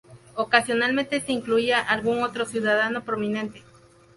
Ocasionalmente 0.33 1.21
se 1.21 1.31
incluía 1.31 1.79
algún 1.79 2.23
otro 2.23 2.45
ciudadano 2.47 3.03
prominente. 3.03 3.61